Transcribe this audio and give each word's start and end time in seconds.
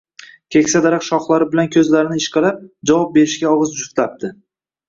Keksa 0.53 0.79
daraxt 0.85 1.07
shoxlari 1.11 1.47
bilan 1.51 1.69
ko‘zlarini 1.75 2.19
ishqalab, 2.23 2.65
javob 2.93 3.15
berishga 3.19 3.53
og‘iz 3.59 3.75
juftlabdi 3.83 4.33